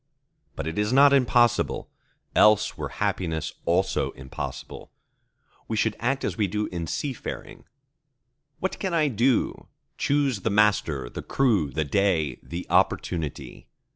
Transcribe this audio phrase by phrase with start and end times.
[0.55, 1.87] But it is not impossible:
[2.35, 4.89] else were happiness also impossible.
[5.67, 7.65] We should act as we do in seafaring.
[8.57, 13.67] "What can I do?"—Choose the master, the crew, the day, the opportunity.